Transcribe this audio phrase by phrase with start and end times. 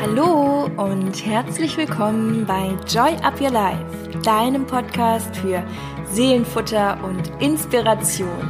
[0.00, 3.84] Hallo und herzlich willkommen bei Joy Up Your Life,
[4.22, 5.62] deinem Podcast für
[6.10, 8.48] Seelenfutter und Inspiration.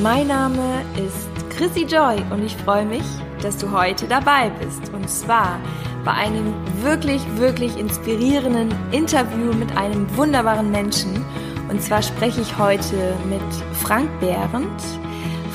[0.00, 3.02] Mein Name ist Chrissy Joy und ich freue mich,
[3.42, 4.92] dass du heute dabei bist.
[4.94, 5.58] Und zwar
[6.04, 11.24] bei einem wirklich, wirklich inspirierenden Interview mit einem wunderbaren Menschen.
[11.68, 13.42] Und zwar spreche ich heute mit
[13.74, 14.99] Frank Behrendt.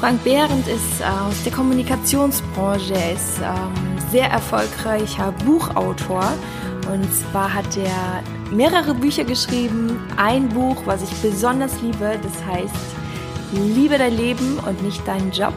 [0.06, 2.94] Frank Behrendt ist äh, aus der Kommunikationsbranche.
[2.94, 6.32] Er ist ähm, sehr erfolgreicher Buchautor.
[6.94, 8.22] Und zwar hat er
[8.56, 10.00] mehrere Bücher geschrieben.
[10.16, 12.76] Ein Buch, was ich besonders liebe, das heißt
[13.54, 15.56] Liebe dein Leben und nicht deinen Job.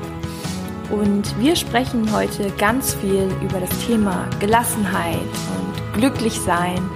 [0.88, 5.20] Und wir sprechen heute ganz viel über das Thema Gelassenheit
[5.58, 6.88] und Glücklichsein.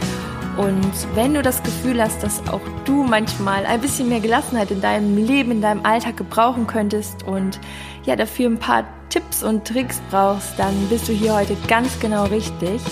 [0.57, 4.83] Und wenn du das Gefühl hast, dass auch du manchmal ein bisschen mehr Gelassenheit in
[4.83, 7.59] deinem Leben, in deinem Alltag gebrauchen könntest und
[8.05, 12.25] ja dafür ein paar Tipps und Tricks brauchst, dann bist du hier heute ganz genau
[12.25, 12.83] richtig.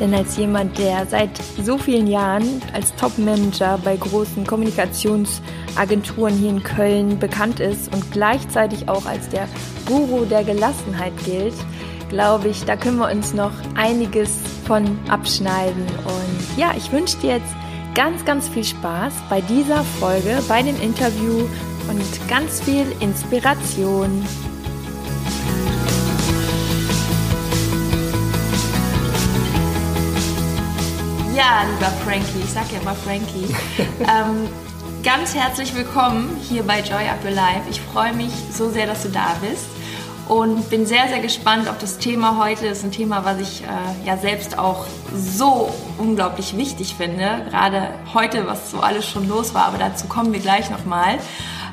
[0.00, 1.30] Denn als jemand, der seit
[1.62, 8.88] so vielen Jahren als Top-Manager bei großen Kommunikationsagenturen hier in Köln bekannt ist und gleichzeitig
[8.88, 9.46] auch als der
[9.84, 11.54] Guru der Gelassenheit gilt,
[12.10, 15.86] glaube ich, da können wir uns noch einiges von abschneiden.
[16.04, 17.54] Und ja, ich wünsche dir jetzt
[17.94, 21.48] ganz, ganz viel Spaß bei dieser Folge, bei dem Interview
[21.88, 24.26] und ganz viel Inspiration.
[31.34, 33.54] Ja, lieber Frankie, ich sag ja immer Frankie.
[34.00, 34.48] ähm,
[35.02, 37.62] ganz herzlich willkommen hier bei Joy Up Your Life.
[37.70, 39.79] Ich freue mich so sehr, dass du da bist
[40.30, 42.68] und bin sehr, sehr gespannt auf das Thema heute.
[42.68, 47.44] Das ist ein Thema, was ich äh, ja selbst auch so unglaublich wichtig finde.
[47.50, 51.18] Gerade heute, was so alles schon los war, aber dazu kommen wir gleich nochmal.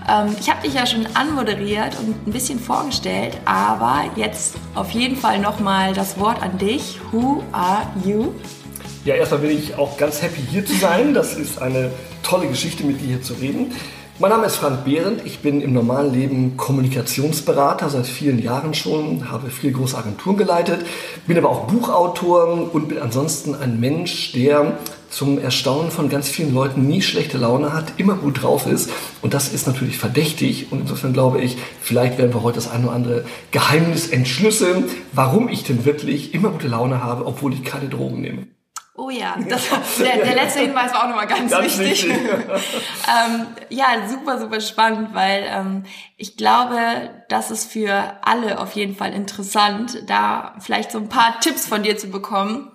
[0.09, 5.17] Ähm, ich habe dich ja schon anmoderiert und ein bisschen vorgestellt, aber jetzt auf jeden
[5.17, 6.99] Fall nochmal das Wort an dich.
[7.11, 8.33] Who are you?
[9.05, 11.13] Ja, erstmal bin ich auch ganz happy hier zu sein.
[11.13, 11.91] Das ist eine
[12.23, 13.71] tolle Geschichte, mit dir hier zu reden.
[14.19, 15.21] Mein Name ist Frank Behrendt.
[15.25, 20.83] Ich bin im normalen Leben Kommunikationsberater seit vielen Jahren schon, habe viele große Agenturen geleitet,
[21.27, 24.79] bin aber auch Buchautor und bin ansonsten ein Mensch, der
[25.11, 28.89] zum Erstaunen von ganz vielen Leuten nie schlechte Laune hat, immer gut drauf ist.
[29.21, 30.71] Und das ist natürlich verdächtig.
[30.71, 35.47] Und insofern glaube ich, vielleicht werden wir heute das eine oder andere Geheimnis entschlüsseln, warum
[35.47, 38.47] ich denn wirklich immer gute Laune habe, obwohl ich keine Drogen nehme.
[38.99, 39.69] Oh ja, das,
[39.99, 42.09] der, der letzte Hinweis war auch nochmal ganz, ganz wichtig.
[42.09, 42.19] wichtig.
[43.07, 45.83] ähm, ja, super, super spannend, weil ähm,
[46.17, 51.39] ich glaube, das ist für alle auf jeden Fall interessant, da vielleicht so ein paar
[51.41, 52.71] Tipps von dir zu bekommen.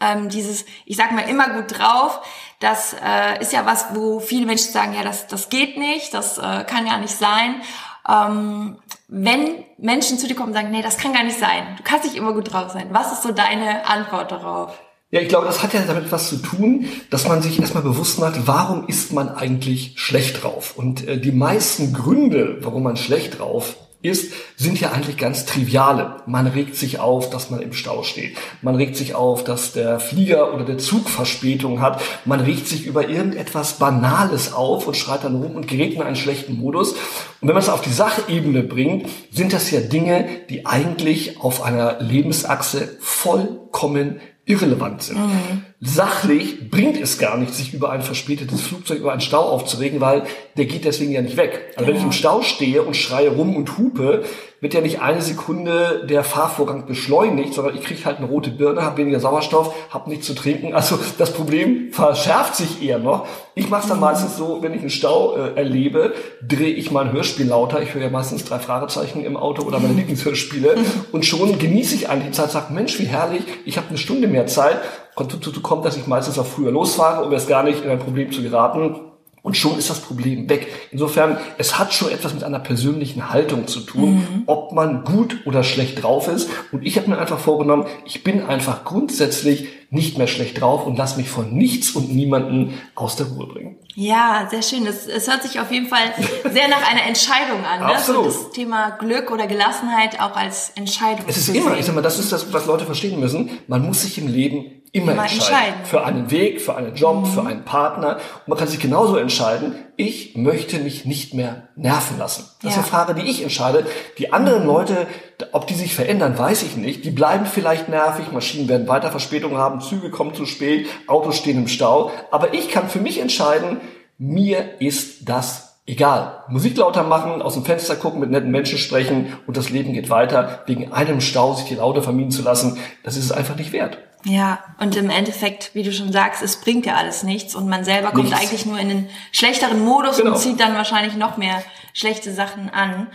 [0.00, 2.20] Ähm, dieses, ich sag mal, immer gut drauf,
[2.58, 6.38] das äh, ist ja was, wo viele Menschen sagen, ja, das, das geht nicht, das
[6.38, 7.62] äh, kann gar nicht sein.
[8.08, 11.84] Ähm, wenn Menschen zu dir kommen und sagen, nee, das kann gar nicht sein, du
[11.84, 14.76] kannst nicht immer gut drauf sein, was ist so deine Antwort darauf?
[15.12, 18.20] Ja, ich glaube, das hat ja damit was zu tun, dass man sich erstmal bewusst
[18.20, 20.74] macht, warum ist man eigentlich schlecht drauf?
[20.76, 26.18] Und äh, die meisten Gründe, warum man schlecht drauf ist, sind ja eigentlich ganz triviale.
[26.26, 28.36] Man regt sich auf, dass man im Stau steht.
[28.62, 32.00] Man regt sich auf, dass der Flieger oder der Zug Verspätung hat.
[32.24, 36.16] Man regt sich über irgendetwas Banales auf und schreit dann rum und gerät in einen
[36.16, 36.92] schlechten Modus.
[36.92, 41.62] Und wenn man es auf die Sachebene bringt, sind das ja Dinge, die eigentlich auf
[41.62, 45.18] einer Lebensachse vollkommen irrelevant sind.
[45.18, 45.64] Mhm.
[45.82, 50.24] Sachlich bringt es gar nicht, sich über ein verspätetes Flugzeug, über einen Stau aufzuregen, weil
[50.58, 51.72] der geht deswegen ja nicht weg.
[51.74, 54.24] Also wenn ich im Stau stehe und schreie rum und hupe,
[54.60, 58.82] wird ja nicht eine Sekunde der Fahrvorgang beschleunigt, sondern ich kriege halt eine rote Birne,
[58.82, 60.74] habe weniger Sauerstoff, habe nichts zu trinken.
[60.74, 63.26] Also das Problem verschärft sich eher noch.
[63.54, 64.04] Ich mache es dann mhm.
[64.04, 66.12] meistens so, wenn ich einen Stau äh, erlebe,
[66.46, 67.80] drehe ich mein Hörspiel lauter.
[67.80, 70.76] Ich höre ja meistens drei Fragezeichen im Auto oder meine Lieblingshörspiele.
[71.10, 74.28] und schon genieße ich eigentlich die Zeit, sage, Mensch, wie herrlich, ich habe eine Stunde
[74.28, 74.78] mehr Zeit.
[75.14, 78.30] Kommt, kommt, dass ich meistens auch früher losfahre, um erst gar nicht in ein Problem
[78.32, 79.10] zu geraten
[79.42, 80.68] und schon ist das Problem weg.
[80.90, 84.42] Insofern, es hat schon etwas mit einer persönlichen Haltung zu tun, mhm.
[84.46, 86.50] ob man gut oder schlecht drauf ist.
[86.72, 90.96] Und ich habe mir einfach vorgenommen, ich bin einfach grundsätzlich nicht mehr schlecht drauf und
[90.96, 93.76] lass mich von nichts und niemanden aus der Ruhe bringen.
[93.94, 94.86] Ja, sehr schön.
[94.86, 96.12] Es, es hört sich auf jeden Fall
[96.52, 97.80] sehr nach einer Entscheidung an.
[97.80, 97.86] Ne?
[97.86, 98.30] Absolut.
[98.30, 101.24] So das Thema Glück oder Gelassenheit auch als Entscheidung.
[101.26, 103.50] Es ist immer, ich sag mal, das ist das, was Leute verstehen müssen.
[103.66, 105.54] Man muss sich im Leben immer, immer entscheiden.
[105.54, 105.84] entscheiden.
[105.84, 107.26] Für einen Weg, für einen Job, mhm.
[107.26, 108.16] für einen Partner.
[108.16, 112.44] Und man kann sich genauso entscheiden, ich möchte mich nicht mehr nerven lassen.
[112.62, 112.68] Das ja.
[112.70, 113.86] ist eine Frage, die ich entscheide.
[114.18, 114.68] Die anderen mhm.
[114.68, 115.06] Leute,
[115.52, 117.04] ob die sich verändern, weiß ich nicht.
[117.04, 121.58] Die bleiben vielleicht nervig, Maschinen werden weiter Verspätungen haben, Züge kommen zu spät, Autos stehen
[121.58, 122.10] im Stau.
[122.30, 123.80] Aber ich kann für mich entscheiden,
[124.18, 126.44] mir ist das Egal.
[126.46, 130.08] Musik lauter machen, aus dem Fenster gucken, mit netten Menschen sprechen und das Leben geht
[130.08, 130.62] weiter.
[130.66, 133.98] Wegen einem Stau sich die Laute vermieden zu lassen, das ist es einfach nicht wert.
[134.24, 137.84] Ja, und im Endeffekt, wie du schon sagst, es bringt ja alles nichts und man
[137.84, 138.40] selber kommt nichts.
[138.40, 140.32] eigentlich nur in den schlechteren Modus genau.
[140.32, 141.62] und zieht dann wahrscheinlich noch mehr
[141.94, 143.06] schlechte Sachen an.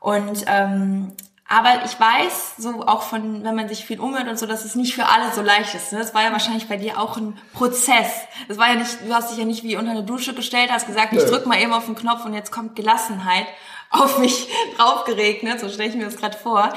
[0.00, 1.12] Und ähm,
[1.50, 4.74] aber ich weiß, so auch von, wenn man sich viel umhört und so, dass es
[4.74, 5.92] nicht für alle so leicht ist.
[5.92, 5.98] Ne?
[5.98, 8.10] Das war ja wahrscheinlich bei dir auch ein Prozess.
[8.48, 10.86] Das war ja nicht, du hast dich ja nicht wie unter eine Dusche gestellt, hast
[10.86, 13.46] gesagt, ich drück mal eben auf den Knopf und jetzt kommt Gelassenheit
[13.90, 16.72] auf mich draufgeregnet, so stelle ich mir das gerade vor.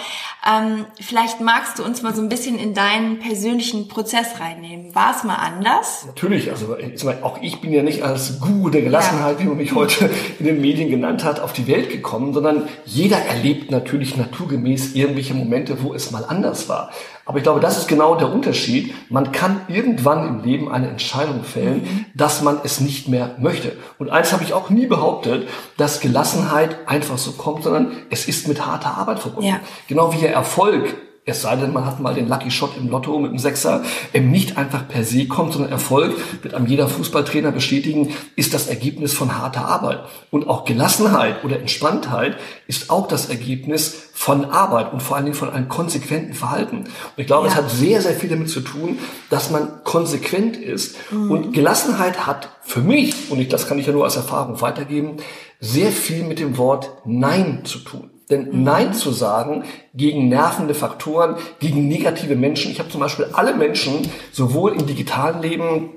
[0.48, 4.96] Ähm, vielleicht magst du uns mal so ein bisschen in deinen persönlichen Prozess reinnehmen.
[4.96, 6.06] War es mal anders?
[6.06, 6.78] Natürlich, also
[7.22, 9.44] auch ich bin ja nicht als Guru der Gelassenheit, ja.
[9.44, 10.10] wie man mich heute
[10.40, 15.34] in den Medien genannt hat, auf die Welt gekommen, sondern jeder erlebt natürlich naturgemäß irgendwelche
[15.34, 16.92] Momente, wo es mal anders war.
[17.26, 18.94] Aber ich glaube, das ist genau der Unterschied.
[19.10, 22.06] Man kann irgendwann im Leben eine Entscheidung fällen, mhm.
[22.16, 23.74] dass man es nicht mehr möchte.
[24.00, 25.48] Und eins habe ich auch nie behauptet,
[25.78, 29.50] dass Gelassenheit einfach so kommt, sondern es ist mit harter Arbeit verbunden.
[29.50, 29.60] Ja.
[29.88, 33.20] Genau wie der Erfolg es sei denn, man hat mal den Lucky Shot im Lotto
[33.20, 37.52] mit dem Sechser, eben nicht einfach per se kommt, sondern Erfolg, wird einem jeder Fußballtrainer
[37.52, 40.00] bestätigen, ist das Ergebnis von harter Arbeit.
[40.32, 42.38] Und auch Gelassenheit oder Entspanntheit
[42.68, 46.78] ist auch das Ergebnis von Arbeit und vor allen Dingen von einem konsequenten Verhalten.
[46.78, 47.54] Und ich glaube, ja.
[47.54, 50.96] es hat sehr, sehr viel damit zu tun, dass man konsequent ist.
[51.12, 51.32] Mhm.
[51.32, 55.18] Und Gelassenheit hat für mich, und ich, das kann ich ja nur als Erfahrung weitergeben,
[55.60, 58.11] sehr viel mit dem Wort Nein zu tun.
[58.32, 58.64] Denn mhm.
[58.64, 59.64] Nein zu sagen
[59.94, 62.72] gegen nervende Faktoren, gegen negative Menschen.
[62.72, 65.90] Ich habe zum Beispiel alle Menschen, sowohl im digitalen Leben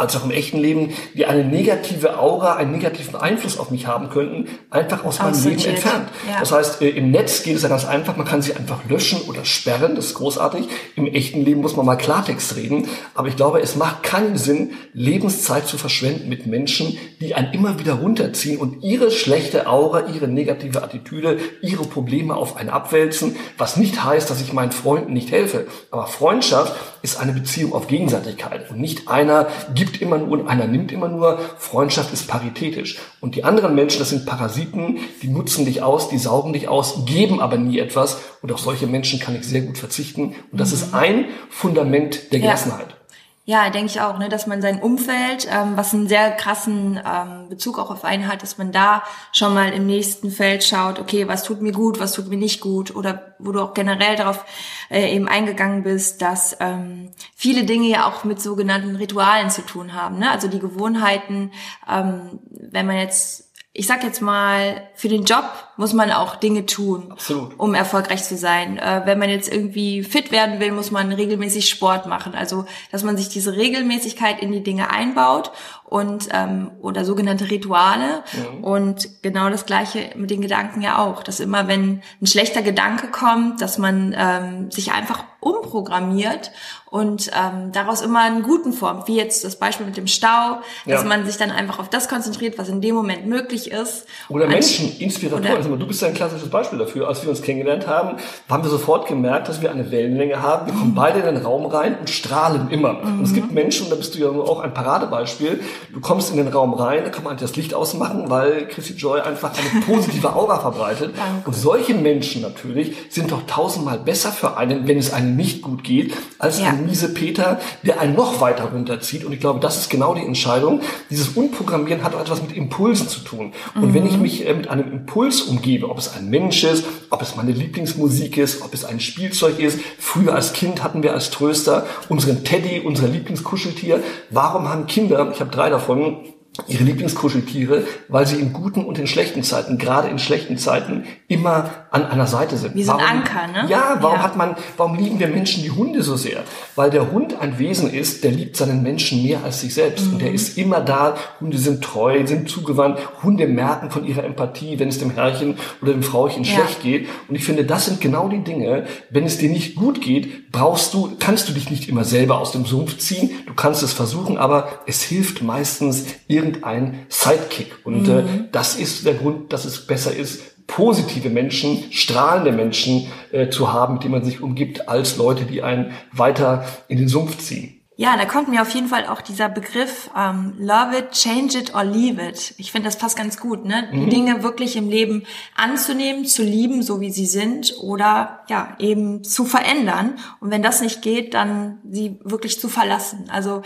[0.00, 4.10] als auch im echten Leben, die eine negative Aura, einen negativen Einfluss auf mich haben
[4.10, 6.08] könnten, einfach aus meinem Leben entfernt.
[6.28, 6.40] Ja.
[6.40, 9.20] Das heißt, äh, im Netz geht es ja ganz einfach, man kann sie einfach löschen
[9.28, 10.66] oder sperren, das ist großartig.
[10.96, 14.72] Im echten Leben muss man mal Klartext reden, aber ich glaube, es macht keinen Sinn,
[14.92, 20.28] Lebenszeit zu verschwenden mit Menschen, die einen immer wieder runterziehen und ihre schlechte Aura, ihre
[20.28, 25.30] negative Attitüde, ihre Probleme auf einen abwälzen, was nicht heißt, dass ich meinen Freunden nicht
[25.30, 25.66] helfe.
[25.90, 30.66] Aber Freundschaft ist eine Beziehung auf Gegenseitigkeit und nicht einer gibt immer nur und einer
[30.66, 31.38] nimmt immer nur.
[31.58, 32.98] Freundschaft ist paritätisch.
[33.20, 37.04] Und die anderen Menschen, das sind Parasiten, die nutzen dich aus, die saugen dich aus,
[37.06, 38.20] geben aber nie etwas.
[38.42, 40.34] Und auf solche Menschen kann ich sehr gut verzichten.
[40.52, 42.90] Und das ist ein Fundament der Gelassenheit.
[42.90, 42.99] Ja.
[43.46, 47.48] Ja, denke ich auch, ne, dass man sein Umfeld, ähm, was einen sehr krassen ähm,
[47.48, 49.02] Bezug auch auf einen hat, dass man da
[49.32, 52.60] schon mal im nächsten Feld schaut, okay, was tut mir gut, was tut mir nicht
[52.60, 54.44] gut, oder wo du auch generell darauf
[54.90, 59.94] äh, eben eingegangen bist, dass ähm, viele Dinge ja auch mit sogenannten Ritualen zu tun
[59.94, 60.18] haben.
[60.18, 60.30] Ne?
[60.30, 61.50] Also die Gewohnheiten,
[61.90, 65.44] ähm, wenn man jetzt ich sag jetzt mal, für den Job
[65.76, 67.56] muss man auch Dinge tun, Absolut.
[67.56, 68.78] um erfolgreich zu sein.
[68.78, 72.34] Äh, wenn man jetzt irgendwie fit werden will, muss man regelmäßig Sport machen.
[72.34, 75.52] Also, dass man sich diese Regelmäßigkeit in die Dinge einbaut
[75.84, 78.24] und ähm, oder sogenannte Rituale.
[78.32, 78.64] Mhm.
[78.64, 83.06] Und genau das gleiche mit den Gedanken ja auch, dass immer, wenn ein schlechter Gedanke
[83.06, 86.50] kommt, dass man ähm, sich einfach umprogrammiert
[86.90, 91.02] und ähm, daraus immer einen guten formt, wie jetzt das Beispiel mit dem Stau, dass
[91.02, 91.08] ja.
[91.08, 94.06] man sich dann einfach auf das konzentriert, was in dem Moment möglich ist.
[94.28, 95.56] Oder Menschen, Inspiratoren.
[95.56, 97.08] Also, du bist ja ein klassisches Beispiel dafür.
[97.08, 98.16] Als wir uns kennengelernt haben,
[98.48, 100.66] haben wir sofort gemerkt, dass wir eine Wellenlänge haben.
[100.66, 102.94] Wir kommen beide in den Raum rein und strahlen immer.
[102.94, 103.20] Mhm.
[103.20, 105.60] Und es gibt Menschen, da bist du ja auch ein Paradebeispiel,
[105.92, 109.20] du kommst in den Raum rein, da kann man das Licht ausmachen, weil Chrissy Joy
[109.20, 111.14] einfach eine positive Aura verbreitet.
[111.44, 115.84] Und solche Menschen natürlich sind doch tausendmal besser für einen, wenn es einem nicht gut
[115.84, 116.72] geht, als ja.
[116.80, 119.24] Miese Peter, der einen noch weiter runterzieht.
[119.24, 120.80] Und ich glaube, das ist genau die Entscheidung.
[121.10, 123.52] Dieses Unprogrammieren hat auch etwas mit Impulsen zu tun.
[123.74, 123.94] Und mhm.
[123.94, 127.36] wenn ich mich äh, mit einem Impuls umgebe, ob es ein Mensch ist, ob es
[127.36, 131.86] meine Lieblingsmusik ist, ob es ein Spielzeug ist, früher als Kind hatten wir als Tröster
[132.08, 134.02] unseren Teddy, unser Lieblingskuscheltier.
[134.30, 136.18] Warum haben Kinder, ich habe drei davon,
[136.66, 141.70] ihre Lieblingskuscheltiere, weil sie in guten und in schlechten Zeiten, gerade in schlechten Zeiten, immer
[141.90, 142.74] an einer Seite sind.
[142.74, 143.68] Wie so ein Anker, ne?
[143.68, 144.22] Ja, warum ja.
[144.22, 146.44] hat man, warum lieben wir Menschen die Hunde so sehr?
[146.76, 150.06] Weil der Hund ein Wesen ist, der liebt seinen Menschen mehr als sich selbst.
[150.06, 150.12] Mhm.
[150.12, 151.16] Und der ist immer da.
[151.40, 152.98] Hunde sind treu, sind zugewandt.
[153.22, 156.54] Hunde merken von ihrer Empathie, wenn es dem Herrchen oder dem Frauchen ja.
[156.54, 157.08] schlecht geht.
[157.28, 158.84] Und ich finde, das sind genau die Dinge.
[159.10, 162.52] Wenn es dir nicht gut geht, brauchst du, kannst du dich nicht immer selber aus
[162.52, 163.30] dem Sumpf ziehen.
[163.46, 167.74] Du kannst es versuchen, aber es hilft meistens irgendein Sidekick.
[167.84, 168.28] Und äh, mhm.
[168.28, 173.72] äh, das ist der Grund, dass es besser ist, positive Menschen, strahlende Menschen äh, zu
[173.72, 177.76] haben, mit denen man sich umgibt, als Leute, die einen weiter in den Sumpf ziehen.
[177.96, 181.74] Ja, da kommt mir auf jeden Fall auch dieser Begriff ähm, Love it, change it
[181.74, 182.54] or leave it.
[182.56, 183.88] Ich finde, das passt ganz gut, ne?
[183.92, 184.08] Mhm.
[184.08, 185.24] Dinge wirklich im Leben
[185.54, 190.18] anzunehmen, zu lieben, so wie sie sind, oder ja, eben zu verändern.
[190.40, 193.28] Und wenn das nicht geht, dann sie wirklich zu verlassen.
[193.30, 193.60] Also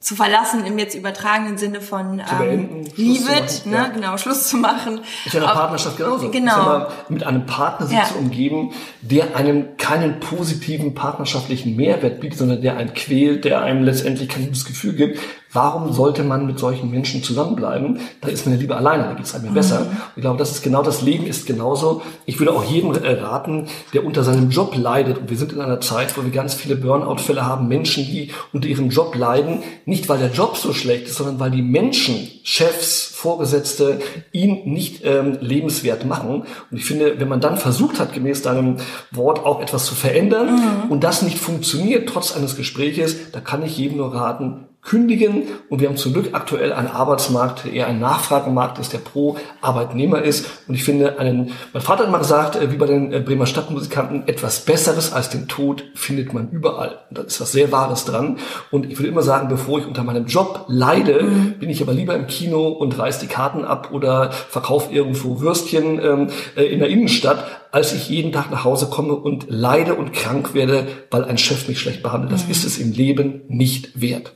[0.00, 3.76] zu verlassen im jetzt übertragenen Sinne von ähm, Leave it, ne?
[3.76, 3.88] Ja.
[3.88, 5.02] genau, Schluss zu machen.
[5.26, 6.30] Ist ja in der Partnerschaft genauso.
[6.30, 6.56] Genau.
[6.56, 8.04] Mal, mit einem Partner sich ja.
[8.04, 13.84] zu umgeben, der einem keinen positiven partnerschaftlichen Mehrwert bietet, sondern der einen quält, der einem
[13.84, 15.18] letztendlich kein gutes Gefühl gibt,
[15.52, 17.98] Warum sollte man mit solchen Menschen zusammenbleiben?
[18.20, 19.80] Da ist man ja lieber alleine, da geht es einem besser.
[19.80, 19.96] Mhm.
[20.14, 22.02] Ich glaube, das ist genau das Leben ist genauso.
[22.24, 25.60] Ich würde auch jedem äh, raten, der unter seinem Job leidet, und wir sind in
[25.60, 30.08] einer Zeit, wo wir ganz viele Burnout-Fälle haben, Menschen, die unter ihrem Job leiden, nicht
[30.08, 34.00] weil der Job so schlecht ist, sondern weil die Menschen, Chefs, Vorgesetzte
[34.32, 36.44] ihn nicht ähm, lebenswert machen.
[36.70, 38.76] Und ich finde, wenn man dann versucht hat, gemäß deinem
[39.10, 40.90] Wort auch etwas zu verändern mhm.
[40.90, 45.42] und das nicht funktioniert trotz eines Gespräches, da kann ich jedem nur raten, kündigen.
[45.68, 49.36] Und wir haben zum Glück aktuell einen Arbeitsmarkt, der eher ein Nachfragemarkt ist, der pro
[49.60, 50.46] Arbeitnehmer ist.
[50.68, 53.46] Und ich finde einen, mein Vater hat immer gesagt, äh, wie bei den äh, Bremer
[53.46, 56.98] Stadtmusikanten, etwas Besseres als den Tod findet man überall.
[57.10, 58.38] Und da ist was sehr Wahres dran.
[58.70, 61.58] Und ich würde immer sagen, bevor ich unter meinem Job leide, mhm.
[61.58, 66.00] bin ich aber lieber im Kino und reiß die Karten ab oder verkaufe irgendwo Würstchen
[66.02, 70.12] ähm, äh, in der Innenstadt, als ich jeden Tag nach Hause komme und leide und
[70.12, 72.32] krank werde, weil ein Chef mich schlecht behandelt.
[72.32, 72.50] Das mhm.
[72.50, 74.34] ist es im Leben nicht wert.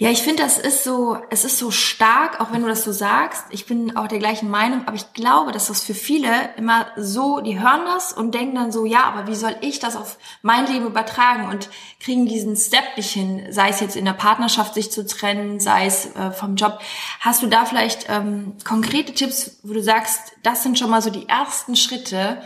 [0.00, 2.92] Ja, ich finde, das ist so, es ist so stark, auch wenn du das so
[2.92, 3.42] sagst.
[3.50, 7.40] Ich bin auch der gleichen Meinung, aber ich glaube, dass das für viele immer so,
[7.40, 10.68] die hören das und denken dann so, ja, aber wie soll ich das auf mein
[10.68, 14.92] Leben übertragen und kriegen diesen Step nicht hin, sei es jetzt in der Partnerschaft sich
[14.92, 16.78] zu trennen, sei es äh, vom Job.
[17.18, 21.10] Hast du da vielleicht ähm, konkrete Tipps, wo du sagst, das sind schon mal so
[21.10, 22.40] die ersten Schritte,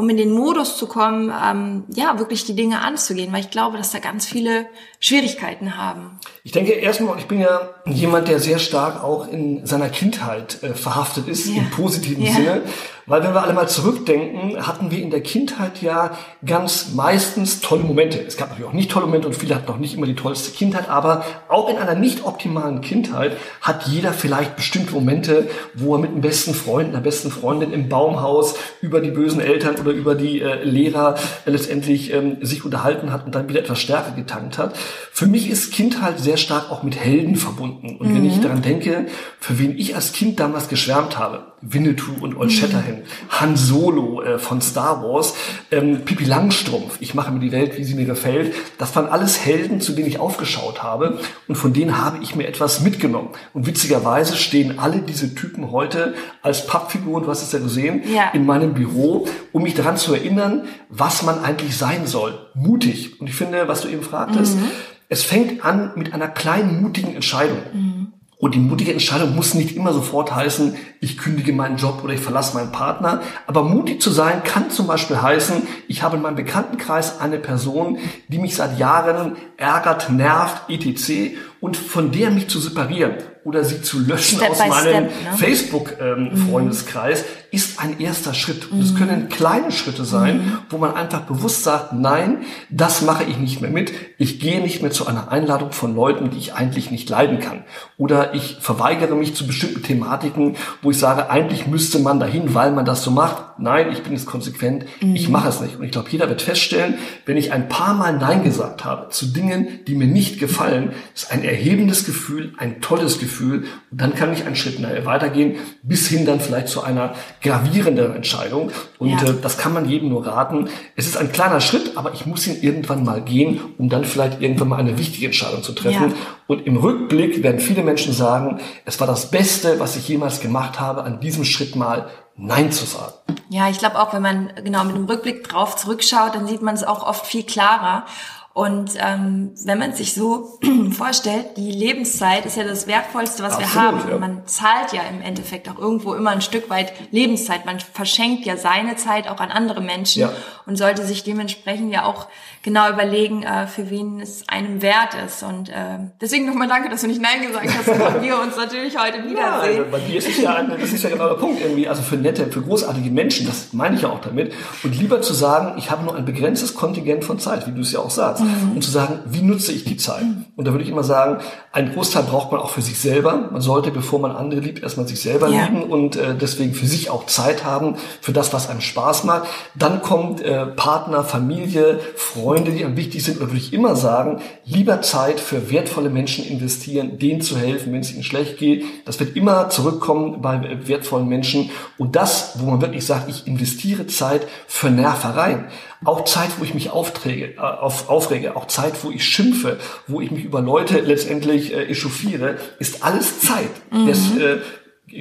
[0.00, 3.76] um in den Modus zu kommen, ähm, ja, wirklich die Dinge anzugehen, weil ich glaube,
[3.76, 4.66] dass da ganz viele
[4.98, 6.18] Schwierigkeiten haben.
[6.42, 10.72] Ich denke erstmal, ich bin ja jemand, der sehr stark auch in seiner Kindheit äh,
[10.72, 11.58] verhaftet ist, ja.
[11.58, 12.32] im positiven ja.
[12.32, 12.62] Sinne.
[13.06, 17.82] Weil wenn wir alle mal zurückdenken, hatten wir in der Kindheit ja ganz meistens tolle
[17.82, 18.18] Momente.
[18.18, 20.52] Es gab natürlich auch nicht tolle Momente und viele hatten noch nicht immer die tollste
[20.52, 26.00] Kindheit, aber auch in einer nicht optimalen Kindheit hat jeder vielleicht bestimmte Momente, wo er
[26.00, 30.14] mit dem besten Freund, einer besten Freundin im Baumhaus über die bösen Eltern oder über
[30.14, 31.16] die äh, Lehrer
[31.46, 34.76] äh, letztendlich ähm, sich unterhalten hat und dann wieder etwas Stärker getankt hat.
[35.12, 37.96] Für mich ist Kindheit sehr stark auch mit Helden verbunden.
[37.98, 38.14] Und mhm.
[38.14, 38.42] wenn ich mhm.
[38.42, 39.06] daran denke,
[39.38, 44.38] für wen ich als Kind damals geschwärmt habe, Winnetou und Old Shatterhand, Han Solo äh,
[44.38, 45.34] von Star Wars,
[45.70, 48.54] ähm, Pippi Langstrumpf, ich mache mir die Welt, wie sie mir gefällt.
[48.78, 52.46] Das waren alles Helden, zu denen ich aufgeschaut habe und von denen habe ich mir
[52.46, 53.30] etwas mitgenommen.
[53.52, 58.30] Und witzigerweise stehen alle diese Typen heute als Pappfiguren, du hast es ja gesehen, ja.
[58.32, 62.38] in meinem Büro, um mich daran zu erinnern, was man eigentlich sein soll.
[62.54, 63.20] Mutig.
[63.20, 64.70] Und ich finde, was du eben fragtest, mhm.
[65.08, 67.58] es fängt an mit einer kleinen, mutigen Entscheidung.
[67.72, 67.99] Mhm.
[68.40, 72.20] Und die mutige Entscheidung muss nicht immer sofort heißen, ich kündige meinen Job oder ich
[72.20, 73.20] verlasse meinen Partner.
[73.46, 77.98] Aber mutig zu sein kann zum Beispiel heißen, ich habe in meinem Bekanntenkreis eine Person,
[78.28, 81.36] die mich seit Jahren ärgert, nervt, etc.
[81.60, 85.10] Und von der mich zu separieren oder sie zu löschen Step aus meinem ne?
[85.36, 87.39] Facebook-Freundeskreis ähm, mhm.
[87.50, 88.70] Ist ein erster Schritt.
[88.70, 93.38] Und es können kleine Schritte sein, wo man einfach bewusst sagt, nein, das mache ich
[93.38, 93.92] nicht mehr mit.
[94.18, 97.64] Ich gehe nicht mehr zu einer Einladung von Leuten, die ich eigentlich nicht leiden kann.
[97.96, 102.72] Oder ich verweigere mich zu bestimmten Thematiken, wo ich sage, eigentlich müsste man dahin, weil
[102.72, 103.58] man das so macht.
[103.58, 105.76] Nein, ich bin jetzt konsequent, ich mache es nicht.
[105.76, 106.94] Und ich glaube, jeder wird feststellen,
[107.26, 111.32] wenn ich ein paar Mal Nein gesagt habe zu Dingen, die mir nicht gefallen, ist
[111.32, 113.64] ein erhebendes Gefühl, ein tolles Gefühl.
[113.90, 118.70] Und dann kann ich einen Schritt weitergehen, bis hin dann vielleicht zu einer gravierenden Entscheidung.
[118.98, 119.22] Und ja.
[119.22, 120.68] äh, das kann man jedem nur raten.
[120.96, 124.40] Es ist ein kleiner Schritt, aber ich muss ihn irgendwann mal gehen, um dann vielleicht
[124.40, 126.10] irgendwann mal eine wichtige Entscheidung zu treffen.
[126.10, 126.16] Ja.
[126.46, 130.80] Und im Rückblick werden viele Menschen sagen, es war das Beste, was ich jemals gemacht
[130.80, 133.14] habe, an diesem Schritt mal Nein zu sagen.
[133.50, 136.74] Ja, ich glaube auch, wenn man genau mit dem Rückblick drauf zurückschaut, dann sieht man
[136.74, 138.06] es auch oft viel klarer.
[138.52, 140.58] Und ähm, wenn man sich so
[140.90, 144.08] vorstellt, die Lebenszeit ist ja das Wertvollste, was Absolut, wir haben.
[144.10, 144.18] Ja.
[144.18, 147.64] Man zahlt ja im Endeffekt auch irgendwo immer ein Stück weit Lebenszeit.
[147.64, 150.32] Man verschenkt ja seine Zeit auch an andere Menschen ja.
[150.66, 152.26] und sollte sich dementsprechend ja auch
[152.62, 155.42] genau überlegen, äh, für wen es einem wert ist.
[155.42, 158.98] Und äh, deswegen nochmal danke, dass du nicht Nein gesagt hast, weil wir uns natürlich
[158.98, 159.36] heute wiedersehen.
[159.36, 161.88] Ja, also bei dir ist es ja, das ist ja genau der Punkt irgendwie.
[161.88, 164.52] Also für nette, für großartige Menschen, das meine ich ja auch damit.
[164.82, 167.92] Und lieber zu sagen, ich habe nur ein begrenztes Kontingent von Zeit, wie du es
[167.92, 168.72] ja auch sagst mhm.
[168.74, 170.24] um zu sagen, wie nutze ich die Zeit?
[170.56, 171.38] Und da würde ich immer sagen,
[171.72, 173.48] ein Großteil braucht man auch für sich selber.
[173.50, 175.64] Man sollte, bevor man andere liebt, erstmal sich selber ja.
[175.64, 179.48] lieben und äh, deswegen für sich auch Zeit haben für das, was einem Spaß macht.
[179.74, 184.40] Dann kommt äh, Partner, Familie, Freunde, die am wichtig sind, oder würde ich immer sagen,
[184.64, 188.84] lieber Zeit für wertvolle Menschen investieren, denen zu helfen, wenn es ihnen schlecht geht.
[189.04, 191.70] Das wird immer zurückkommen bei wertvollen Menschen.
[191.98, 195.66] Und das, wo man wirklich sagt, ich investiere Zeit für Nervereien.
[196.04, 200.20] Auch Zeit, wo ich mich aufträge, äh, auf, aufrege, auch Zeit, wo ich schimpfe, wo
[200.20, 203.70] ich mich über Leute letztendlich äh, echauffiere, ist alles Zeit.
[203.90, 204.06] Mhm.
[204.06, 204.58] Das, äh,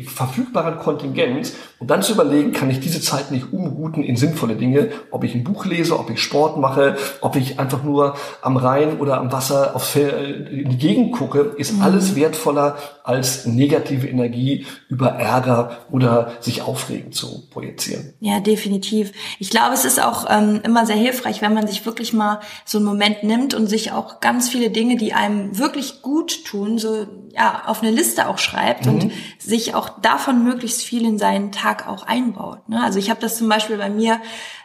[0.05, 4.89] verfügbaren Kontingenz und dann zu überlegen, kann ich diese Zeit nicht umrouten in sinnvolle Dinge,
[5.11, 8.99] ob ich ein Buch lese, ob ich Sport mache, ob ich einfach nur am Rhein
[8.99, 11.81] oder am Wasser auf in die Gegend gucke, ist mhm.
[11.81, 12.77] alles wertvoller
[13.09, 18.13] als negative Energie über Ärger oder sich aufregen zu projizieren.
[18.19, 19.11] Ja, definitiv.
[19.39, 22.77] Ich glaube, es ist auch ähm, immer sehr hilfreich, wenn man sich wirklich mal so
[22.77, 27.07] einen Moment nimmt und sich auch ganz viele Dinge, die einem wirklich gut tun, so
[27.33, 28.91] ja auf eine Liste auch schreibt mhm.
[28.91, 32.69] und sich auch davon möglichst viel in seinen Tag auch einbaut.
[32.69, 32.81] Ne?
[32.83, 34.19] Also ich habe das zum Beispiel bei mir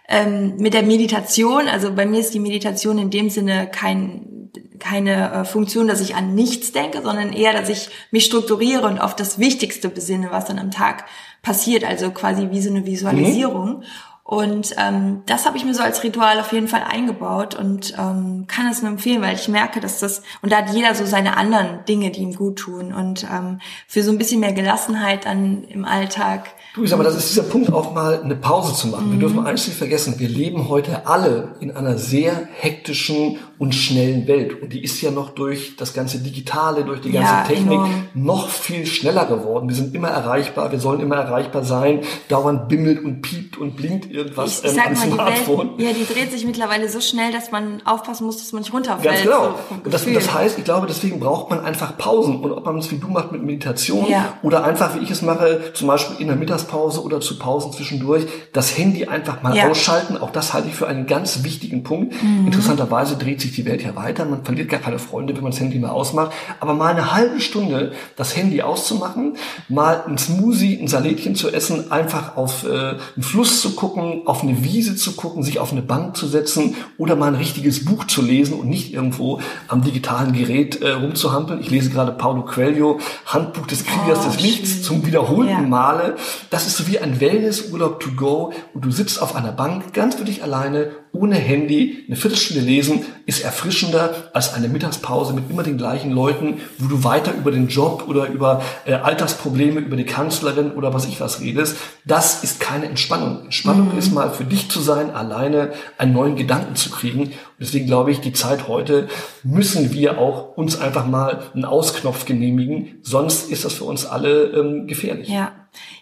[0.09, 1.69] ähm, mit der Meditation.
[1.69, 4.44] Also bei mir ist die Meditation in dem Sinne kein,
[4.79, 8.99] keine äh, Funktion, dass ich an nichts denke, sondern eher, dass ich mich strukturiere und
[8.99, 11.05] auf das Wichtigste besinne, was dann am Tag
[11.43, 11.85] passiert.
[11.85, 13.79] Also quasi wie so eine Visualisierung.
[13.79, 13.85] Mhm.
[14.25, 18.47] Und ähm, das habe ich mir so als Ritual auf jeden Fall eingebaut und ähm,
[18.49, 21.37] kann es nur empfehlen, weil ich merke, dass das, und da hat jeder so seine
[21.37, 22.95] anderen Dinge, die ihm gut tun.
[22.95, 27.15] Und ähm, für so ein bisschen mehr Gelassenheit dann im Alltag Du, sag mal, das
[27.15, 29.07] ist dieser Punkt auch mal eine Pause zu machen.
[29.07, 29.13] Mhm.
[29.13, 34.27] Wir dürfen eins nicht vergessen, wir leben heute alle in einer sehr hektischen und schnellen
[34.27, 34.61] Welt.
[34.61, 38.09] Und die ist ja noch durch das ganze Digitale, durch die ganze ja, Technik enorm.
[38.15, 39.69] noch viel schneller geworden.
[39.69, 42.01] Wir sind immer erreichbar, wir sollen immer erreichbar sein.
[42.29, 45.79] Dauernd bimmelt und piept und blinkt irgendwas ich, ich ähm, am Smartphone.
[45.79, 48.73] Welt, ja, die dreht sich mittlerweile so schnell, dass man aufpassen muss, dass man nicht
[48.73, 49.05] runterfällt.
[49.05, 49.55] Ganz genau.
[49.69, 52.41] So und das, das, heißt, ich glaube, deswegen braucht man einfach Pausen.
[52.41, 54.37] Und ob man es wie du macht mit Meditation ja.
[54.43, 57.73] oder einfach, wie ich es mache, zum Beispiel in der Mittags Mittagspause oder zu Pausen
[57.73, 59.69] zwischendurch das Handy einfach mal ja.
[59.69, 60.17] ausschalten.
[60.17, 62.23] Auch das halte ich für einen ganz wichtigen Punkt.
[62.23, 62.47] Mhm.
[62.47, 64.25] Interessanterweise dreht sich die Welt ja weiter.
[64.25, 66.33] Man verliert gar keine Freunde, wenn man das Handy mal ausmacht.
[66.61, 69.37] Aber mal eine halbe Stunde das Handy auszumachen,
[69.69, 74.43] mal ein Smoothie, ein Salätchen zu essen, einfach auf äh, einen Fluss zu gucken, auf
[74.43, 78.05] eine Wiese zu gucken, sich auf eine Bank zu setzen oder mal ein richtiges Buch
[78.07, 81.61] zu lesen und nicht irgendwo am digitalen Gerät äh, rumzuhampeln.
[81.61, 85.61] Ich lese gerade Paulo Coelho, Handbuch des Kriegers oh, des Lichts, zum wiederholten ja.
[85.61, 86.17] Male.
[86.55, 90.15] Das ist so wie ein Wellnessurlaub to go und du sitzt auf einer Bank ganz
[90.15, 95.63] für dich alleine, ohne Handy, eine Viertelstunde lesen, ist erfrischender als eine Mittagspause mit immer
[95.63, 100.05] den gleichen Leuten, wo du weiter über den Job oder über äh, Alltagsprobleme, über die
[100.05, 101.77] Kanzlerin oder was ich was redest.
[102.05, 103.45] Das ist keine Entspannung.
[103.45, 103.99] Entspannung mhm.
[103.99, 107.23] ist mal für dich zu sein, alleine einen neuen Gedanken zu kriegen.
[107.23, 109.09] Und deswegen glaube ich, die Zeit heute
[109.45, 114.47] müssen wir auch uns einfach mal einen Ausknopf genehmigen, sonst ist das für uns alle
[114.47, 115.29] ähm, gefährlich.
[115.29, 115.53] Ja.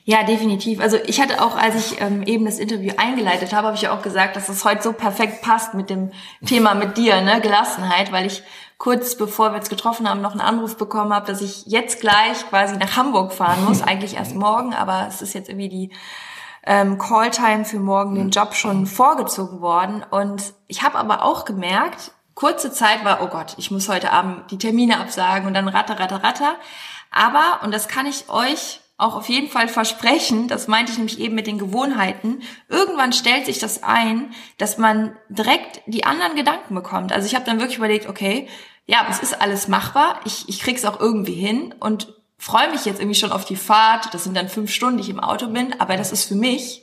[0.04, 0.80] Ja, definitiv.
[0.80, 3.96] Also ich hatte auch, als ich ähm, eben das Interview eingeleitet habe, habe ich ja
[3.96, 6.12] auch gesagt, dass es heute so perfekt passt mit dem
[6.46, 8.42] Thema mit dir, ne, Gelassenheit, weil ich
[8.78, 12.48] kurz bevor wir uns getroffen haben, noch einen Anruf bekommen habe, dass ich jetzt gleich
[12.48, 13.82] quasi nach Hamburg fahren muss.
[13.86, 15.90] Eigentlich erst morgen, aber es ist jetzt irgendwie die
[16.64, 20.04] ähm, Calltime für morgen den Job schon vorgezogen worden.
[20.08, 24.50] Und ich habe aber auch gemerkt, kurze Zeit war, oh Gott, ich muss heute Abend
[24.52, 26.54] die Termine absagen und dann ratter, ratter, ratter.
[27.10, 31.18] Aber, und das kann ich euch auch auf jeden Fall versprechen, das meinte ich nämlich
[31.18, 36.74] eben mit den Gewohnheiten, irgendwann stellt sich das ein, dass man direkt die anderen Gedanken
[36.74, 37.12] bekommt.
[37.12, 38.48] Also ich habe dann wirklich überlegt, okay,
[38.86, 43.00] ja, es ist alles machbar, ich, ich krieg's auch irgendwie hin und freue mich jetzt
[43.00, 44.12] irgendwie schon auf die Fahrt.
[44.12, 46.82] Das sind dann fünf Stunden, die ich im Auto bin, aber das ist für mich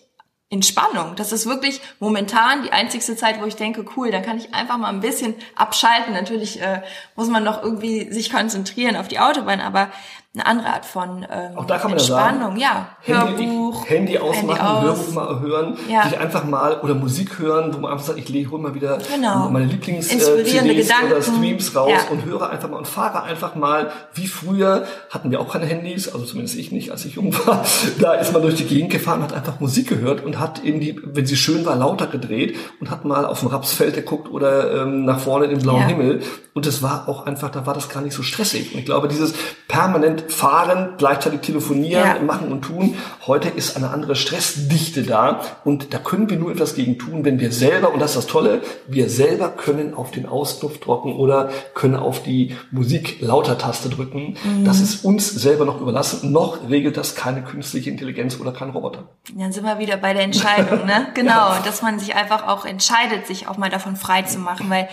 [0.50, 1.16] Entspannung.
[1.16, 4.78] Das ist wirklich momentan die einzigste Zeit, wo ich denke, cool, dann kann ich einfach
[4.78, 6.14] mal ein bisschen abschalten.
[6.14, 6.82] Natürlich äh,
[7.16, 9.92] muss man noch irgendwie sich konzentrieren auf die Autobahn, aber
[10.36, 13.28] eine andere Art von ähm, Auch da kann man Entspannung, ja, ja.
[13.28, 14.98] Hörbuch, Handy, Handy ausmachen, Handy aus.
[14.98, 16.04] Hörbuch mal hören, ja.
[16.08, 19.00] sich einfach mal oder Musik hören, wo man einfach sagt, ich lege hol mal wieder
[19.12, 19.50] genau.
[19.50, 22.12] meine Lieblings äh, CDs oder Streams raus ja.
[22.12, 26.08] und höre einfach mal und fahre einfach mal wie früher hatten wir auch keine Handys,
[26.08, 27.66] also zumindest ich nicht, als ich jung war.
[28.00, 31.00] Da ist man durch die Gegend gefahren, hat einfach Musik gehört und hat in die,
[31.04, 35.06] wenn sie schön war, lauter gedreht und hat mal auf dem Rapsfeld geguckt oder ähm,
[35.06, 36.22] nach vorne in den blauen Himmel
[36.54, 38.74] und es war auch einfach, da war das gar nicht so stressig.
[38.74, 39.34] Und ich glaube, dieses
[39.68, 42.22] permanent fahren, gleichzeitig telefonieren, ja.
[42.22, 42.96] machen und tun.
[43.26, 47.40] Heute ist eine andere Stressdichte da und da können wir nur etwas gegen tun, wenn
[47.40, 51.50] wir selber, und das ist das Tolle, wir selber können auf den Ausknopf drücken oder
[51.74, 54.38] können auf die Musik lauter Taste drücken.
[54.44, 54.66] Mhm.
[54.66, 56.32] Das ist uns selber noch überlassen.
[56.32, 59.10] Noch regelt das keine künstliche Intelligenz oder kein Roboter.
[59.34, 61.08] Dann sind wir wieder bei der Entscheidung, ne?
[61.16, 61.62] Genau, ja.
[61.66, 64.88] dass man sich einfach auch entscheidet, sich auch mal davon frei zu machen, weil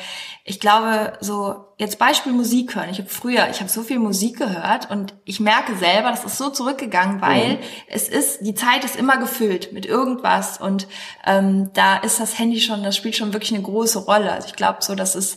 [0.45, 2.89] ich glaube, so jetzt Beispiel Musik hören.
[2.91, 6.39] Ich habe früher, ich habe so viel Musik gehört und ich merke selber, das ist
[6.39, 7.59] so zurückgegangen, weil mhm.
[7.89, 10.89] es ist, die Zeit ist immer gefüllt mit irgendwas und
[11.27, 14.33] ähm, da ist das Handy schon, das spielt schon wirklich eine große Rolle.
[14.33, 15.37] Also ich glaube so, dass es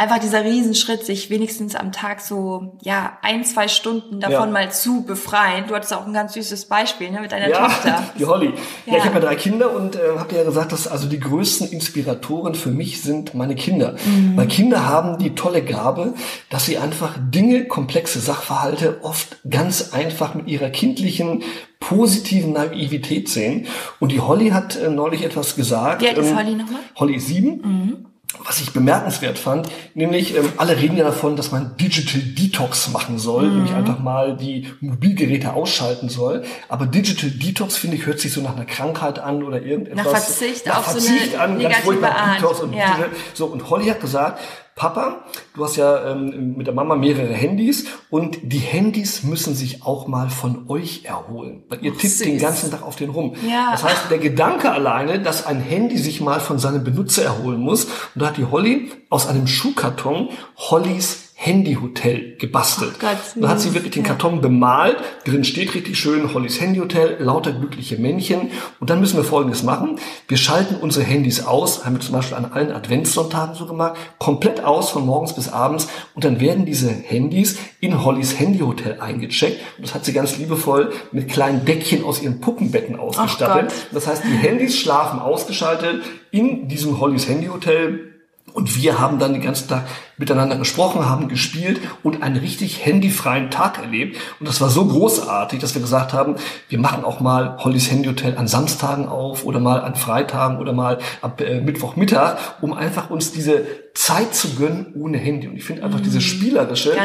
[0.00, 4.50] einfach dieser Riesenschritt, sich wenigstens am Tag so, ja, ein, zwei Stunden davon ja.
[4.50, 5.66] mal zu befreien.
[5.68, 8.02] Du hattest auch ein ganz süßes Beispiel, ne, mit deiner ja, Tochter.
[8.18, 8.54] die Holly.
[8.86, 11.20] Ja, ja ich habe ja drei Kinder und äh, habe ja gesagt, dass also die
[11.20, 13.96] größten Inspiratoren für mich sind meine Kinder.
[14.06, 14.38] Mhm.
[14.38, 16.14] Weil Kinder haben die tolle Gabe,
[16.48, 21.42] dass sie einfach Dinge, komplexe Sachverhalte oft ganz einfach mit ihrer kindlichen
[21.78, 23.66] positiven Naivität sehen.
[23.98, 26.00] Und die Holly hat äh, neulich etwas gesagt.
[26.00, 26.80] Wie alt ist ähm, Holly nochmal?
[26.96, 27.60] Holly sieben.
[27.62, 28.09] Mhm
[28.44, 33.18] was ich bemerkenswert fand, nämlich ähm, alle reden ja davon, dass man Digital Detox machen
[33.18, 33.54] soll, mhm.
[33.54, 36.44] nämlich einfach mal die Mobilgeräte ausschalten soll.
[36.68, 40.04] Aber Digital Detox finde ich hört sich so nach einer Krankheit an oder irgendetwas.
[40.04, 42.38] Nach Verzicht nach auf Verzicht so eine an, negative Art.
[42.38, 42.98] Detox und ja.
[43.34, 44.40] so und Holly hat gesagt,
[44.80, 49.84] Papa, du hast ja ähm, mit der Mama mehrere Handys und die Handys müssen sich
[49.84, 53.34] auch mal von euch erholen, weil ihr tippt den ganzen Tag auf den rum.
[53.46, 53.72] Ja.
[53.72, 57.84] Das heißt, der Gedanke alleine, dass ein Handy sich mal von seinem Benutzer erholen muss,
[57.84, 62.96] und da hat die Holly aus einem Schuhkarton Hollys Handyhotel gebastelt.
[63.34, 64.98] Da hat sie wirklich den Karton bemalt.
[65.24, 68.50] Drin steht richtig schön Hollys Handyhotel, lauter glückliche Männchen.
[68.78, 69.98] Und dann müssen wir Folgendes machen.
[70.28, 74.62] Wir schalten unsere Handys aus, haben wir zum Beispiel an allen Adventssonntagen so gemacht, komplett
[74.62, 75.88] aus von morgens bis abends.
[76.14, 79.62] Und dann werden diese Handys in Hollys Handyhotel eingecheckt.
[79.78, 83.72] Und das hat sie ganz liebevoll mit kleinen Deckchen aus ihren Puppenbetten ausgestattet.
[83.92, 88.19] Das heißt, die Handys schlafen ausgeschaltet in diesem Hollys Handyhotel
[88.52, 89.86] und wir haben dann den ganzen Tag
[90.16, 94.18] miteinander gesprochen, haben gespielt und einen richtig handyfreien Tag erlebt.
[94.38, 96.36] Und das war so großartig, dass wir gesagt haben,
[96.68, 100.98] wir machen auch mal Hollys Handyhotel an Samstagen auf oder mal an Freitagen oder mal
[101.22, 105.48] ab äh, Mittwochmittag, um einfach uns diese Zeit zu gönnen ohne Handy.
[105.48, 106.96] Und ich finde einfach mm, dieses Spielerische,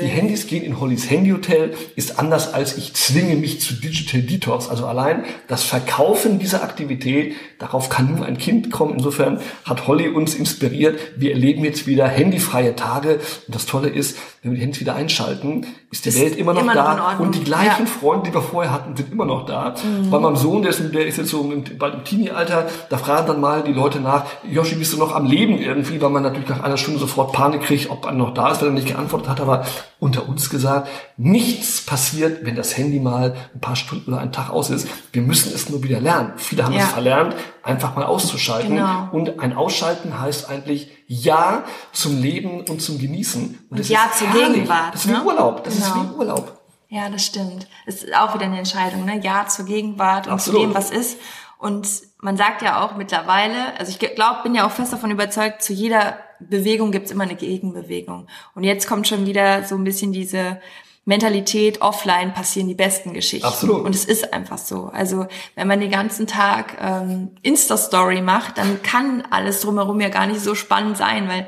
[0.00, 4.68] die Handys gehen in Hollys Handyhotel, ist anders als ich zwinge mich zu Digital Detox.
[4.68, 8.94] Also allein das Verkaufen dieser Aktivität, darauf kann nur ein Kind kommen.
[8.94, 10.98] Insofern hat Holly uns inspiriert.
[11.16, 13.20] Wir erleben jetzt wieder handyfreie Tage.
[13.46, 16.54] Und das Tolle ist, wenn wir die Handys wieder einschalten, ist die ist Welt immer
[16.54, 16.96] noch immer da.
[16.96, 17.86] Noch und die gleichen ja.
[17.86, 19.74] Freunde, die wir vorher hatten, sind immer noch da.
[19.82, 20.10] Mhm.
[20.10, 23.40] Bei meinem Sohn, der ist, der ist jetzt so bald im Teenie-Alter, da fragen dann
[23.40, 26.62] mal die Leute nach, Joshi, bist du noch am Leben irgendwie, weil man natürlich nach
[26.64, 29.40] einer Stunde sofort Panik kriegt, ob er noch da ist, weil er nicht geantwortet hat.
[29.40, 29.64] Aber
[30.00, 34.50] unter uns gesagt, nichts passiert, wenn das Handy mal ein paar Stunden oder einen Tag
[34.50, 34.88] aus ist.
[35.12, 36.32] Wir müssen es nur wieder lernen.
[36.36, 36.80] Viele haben ja.
[36.80, 38.76] es verlernt, einfach mal auszuschalten.
[38.76, 39.08] Genau.
[39.12, 43.66] Und ein Ausschalten heißt eigentlich Ja zum Leben und zum Genießen.
[43.70, 44.94] Und, und Ja zur Gegenwart.
[44.94, 45.22] Das ist wie ne?
[45.24, 45.64] Urlaub.
[45.64, 45.86] Das genau.
[45.86, 46.58] ist wie Urlaub.
[46.88, 47.66] Ja, das stimmt.
[47.86, 49.18] Es ist auch wieder eine Entscheidung, ne?
[49.22, 50.60] Ja zur Gegenwart und Absolut.
[50.60, 51.16] zu dem, was ist.
[51.62, 55.62] Und man sagt ja auch mittlerweile, also ich glaube, bin ja auch fest davon überzeugt,
[55.62, 58.26] zu jeder Bewegung gibt's immer eine Gegenbewegung.
[58.56, 60.60] Und jetzt kommt schon wieder so ein bisschen diese
[61.04, 63.46] Mentalität, offline passieren die besten Geschichten.
[63.46, 63.84] Absolut.
[63.84, 64.90] Und es ist einfach so.
[64.92, 70.26] Also wenn man den ganzen Tag ähm, Insta-Story macht, dann kann alles drumherum ja gar
[70.26, 71.46] nicht so spannend sein, weil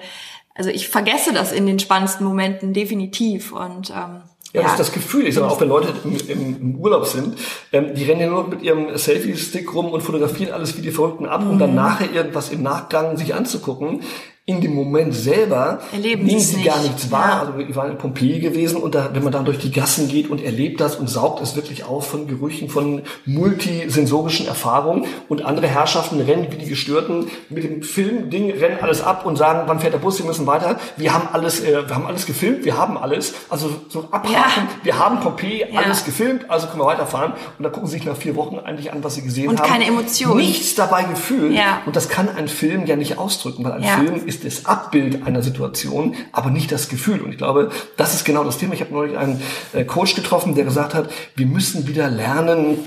[0.54, 3.50] also ich vergesse das in den spannendsten Momenten definitiv.
[3.50, 4.22] Und ähm,
[4.54, 5.26] ja, das ist das Gefühl.
[5.26, 7.36] Ich sage auch, wenn Leute im, im, im Urlaub sind,
[7.72, 11.26] ähm, die rennen ja nur mit ihrem Selfie-Stick rum und fotografieren alles wie die Verrückten
[11.26, 11.76] ab, um dann mhm.
[11.76, 14.02] nachher irgendwas im Nachgang sich anzugucken
[14.46, 16.66] in dem Moment selber Erleben nehmen sie nicht.
[16.66, 17.28] gar nichts wahr.
[17.28, 17.40] Ja.
[17.40, 20.28] Also wir waren in Pompeji gewesen und da, wenn man da durch die Gassen geht
[20.28, 25.66] und erlebt das und saugt es wirklich auf von Gerüchen, von multisensorischen Erfahrungen und andere
[25.68, 29.94] Herrschaften rennen wie die Gestörten mit dem Filmding, rennen alles ab und sagen, wann fährt
[29.94, 30.78] der Bus, wir müssen weiter.
[30.98, 33.32] Wir haben alles, äh, wir haben alles gefilmt, wir haben alles.
[33.48, 34.68] Also so abhaken, ja.
[34.82, 35.80] wir haben Pompeji ja.
[35.80, 37.32] alles gefilmt, also können wir weiterfahren.
[37.58, 39.64] Und da gucken sie sich nach vier Wochen eigentlich an, was sie gesehen und haben.
[39.64, 40.36] Und keine Emotionen.
[40.36, 41.54] Nichts dabei gefühlt.
[41.54, 41.80] Ja.
[41.86, 45.26] Und das kann ein Film ja nicht ausdrücken, weil ein Film ist ist das Abbild
[45.26, 47.20] einer Situation, aber nicht das Gefühl.
[47.20, 48.74] Und ich glaube, das ist genau das Thema.
[48.74, 49.40] Ich habe neulich einen
[49.72, 52.78] äh, Coach getroffen, der gesagt hat, wir müssen wieder lernen,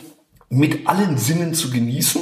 [0.49, 2.21] mit allen Sinnen zu genießen.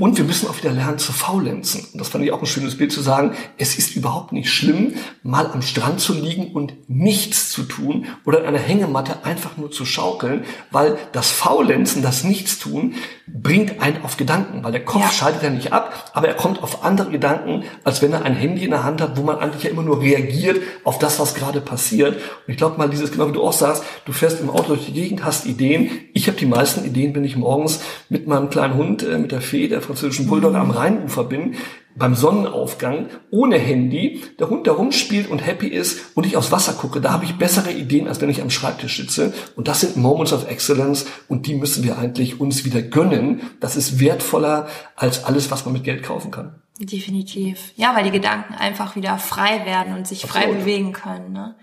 [0.00, 1.86] Und wir müssen auch wieder lernen zu faulenzen.
[1.92, 4.94] Und das fand ich auch ein schönes Bild zu sagen, es ist überhaupt nicht schlimm,
[5.22, 9.70] mal am Strand zu liegen und nichts zu tun oder in einer Hängematte einfach nur
[9.70, 12.94] zu schaukeln, weil das Faulenzen, das Nichtstun
[13.26, 15.10] bringt einen auf Gedanken, weil der Kopf ja.
[15.10, 18.64] schaltet ja nicht ab, aber er kommt auf andere Gedanken, als wenn er ein Handy
[18.64, 21.60] in der Hand hat, wo man eigentlich ja immer nur reagiert auf das, was gerade
[21.60, 22.16] passiert.
[22.16, 24.86] Und ich glaube mal, dieses, genau wie du auch sagst, du fährst im Auto durch
[24.86, 25.90] die Gegend, hast Ideen.
[26.12, 29.40] Ich habe die meisten Ideen, wenn ich morgens mit meinem kleinen Hund, äh, mit der
[29.40, 30.60] Fee, der französischen Bulldog, mhm.
[30.60, 31.54] am Rheinufer bin,
[31.96, 36.72] beim Sonnenaufgang ohne Handy, der Hund da rumspielt und happy ist und ich aufs Wasser
[36.72, 39.32] gucke, da habe ich bessere Ideen, als wenn ich am Schreibtisch sitze.
[39.54, 43.42] Und das sind Moments of Excellence und die müssen wir eigentlich uns wieder gönnen.
[43.60, 46.56] Das ist wertvoller als alles, was man mit Geld kaufen kann.
[46.80, 47.72] Definitiv.
[47.76, 51.32] Ja, weil die Gedanken einfach wieder frei werden und sich frei bewegen können.
[51.32, 51.54] Ne?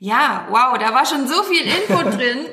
[0.00, 2.46] Ja, wow, da war schon so viel Input drin.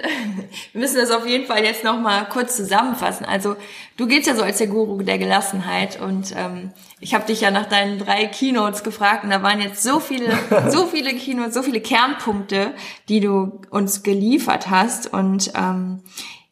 [0.72, 3.24] Wir müssen das auf jeden Fall jetzt nochmal kurz zusammenfassen.
[3.24, 3.56] Also
[3.98, 7.52] du gehst ja so als der Guru der Gelassenheit und ähm, ich habe dich ja
[7.52, 10.36] nach deinen drei Keynotes gefragt und da waren jetzt so viele,
[10.70, 12.74] so viele Keynotes, so viele Kernpunkte,
[13.10, 16.02] die du uns geliefert hast und ähm,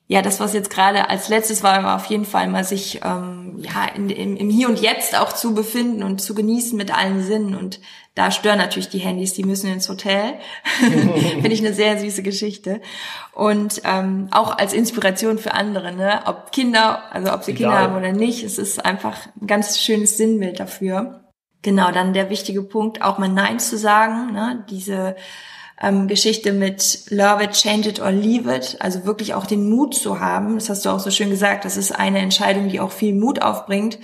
[0.08, 3.60] ja, das, was jetzt gerade als letztes war, war auf jeden Fall mal sich ähm,
[3.60, 7.24] ja in, im, im Hier und Jetzt auch zu befinden und zu genießen mit allen
[7.24, 7.56] Sinnen.
[7.56, 7.80] Und
[8.14, 10.36] da stören natürlich die Handys, die müssen ins Hotel.
[10.80, 12.82] Finde ich eine sehr süße Geschichte.
[13.32, 16.22] Und ähm, auch als Inspiration für andere, ne?
[16.26, 17.70] ob Kinder, also ob sie Egal.
[17.70, 21.22] Kinder haben oder nicht, es ist einfach ein ganz schönes Sinnbild dafür.
[21.62, 24.66] Genau, dann der wichtige Punkt, auch mal Nein zu sagen, ne?
[24.70, 25.16] diese
[25.84, 29.94] ähm, Geschichte mit Love it, change it or leave it, also wirklich auch den Mut
[29.94, 30.56] zu haben.
[30.56, 31.66] Das hast du auch so schön gesagt.
[31.66, 34.00] Das ist eine Entscheidung, die auch viel Mut aufbringt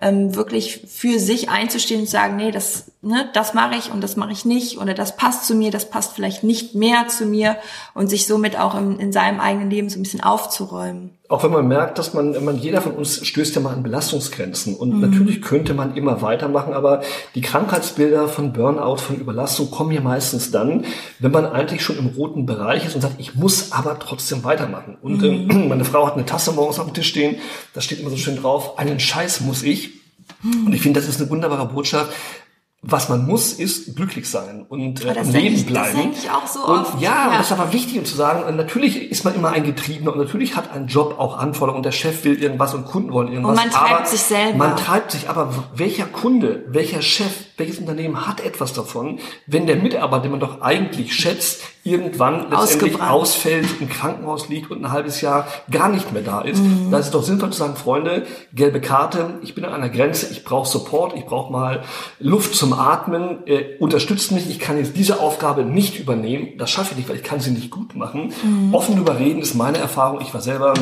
[0.00, 4.02] ähm, wirklich für sich einzustehen und zu sagen, nee, das, ne, das mache ich und
[4.02, 7.26] das mache ich nicht oder das passt zu mir, das passt vielleicht nicht mehr zu
[7.26, 7.56] mir
[7.94, 11.10] und sich somit auch im, in seinem eigenen Leben so ein bisschen aufzuräumen.
[11.30, 14.76] Auch wenn man merkt, dass man, man jeder von uns stößt ja mal an Belastungsgrenzen
[14.76, 15.00] und mhm.
[15.00, 17.02] natürlich könnte man immer weitermachen, aber
[17.34, 20.84] die Krankheitsbilder von Burnout, von Überlastung kommen ja meistens dann,
[21.18, 24.96] wenn man eigentlich schon im roten Bereich ist und sagt, ich muss aber trotzdem weitermachen.
[25.02, 25.50] Und mhm.
[25.50, 27.36] äh, meine Frau hat eine Tasse morgens auf dem Tisch stehen,
[27.74, 29.98] da steht immer so schön drauf, einen Scheiß muss ich.
[30.42, 32.12] Und ich finde, das ist eine wunderbare Botschaft.
[32.80, 35.94] Was man muss, ist glücklich sein und äh, im Leben bleiben.
[35.94, 37.00] Das denke ich auch so und oft.
[37.00, 40.12] Ja, ja, das ist aber wichtig, um zu sagen, natürlich ist man immer ein Getriebener
[40.12, 43.32] und natürlich hat ein Job auch Anforderungen und der Chef will irgendwas und Kunden wollen
[43.32, 43.58] irgendwas.
[43.58, 44.58] Und man treibt sich selber.
[44.58, 49.76] Man treibt sich, aber welcher Kunde, welcher Chef, welches Unternehmen hat etwas davon, wenn der
[49.76, 55.20] Mitarbeiter, den man doch eigentlich schätzt, irgendwann letztendlich ausfällt, im Krankenhaus liegt und ein halbes
[55.20, 56.62] Jahr gar nicht mehr da ist.
[56.62, 56.90] Mhm.
[56.90, 60.28] Da ist es doch sinnvoll zu sagen, Freunde, gelbe Karte, ich bin an einer Grenze,
[60.30, 61.82] ich brauche Support, ich brauche mal
[62.18, 66.92] Luft zum Atmen, äh, unterstützt mich, ich kann jetzt diese Aufgabe nicht übernehmen, das schaffe
[66.92, 68.32] ich nicht, weil ich kann sie nicht gut machen.
[68.44, 68.74] Mhm.
[68.74, 70.74] Offen überreden ist meine Erfahrung, ich war selber